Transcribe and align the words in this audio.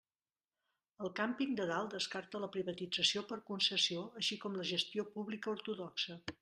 El 1.07 1.11
Càmping 1.19 1.51
de 1.59 1.67
Dalt 1.73 1.93
descarta 1.97 2.41
la 2.45 2.49
privatització 2.57 3.25
per 3.33 3.41
concessió 3.51 4.09
així 4.23 4.43
com 4.47 4.61
la 4.63 4.69
gestió 4.75 5.11
pública 5.17 5.57
ortodoxa. 5.59 6.23